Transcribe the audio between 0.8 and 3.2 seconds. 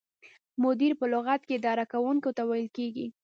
په لغت کې اداره کوونکي ته ویل کیږي.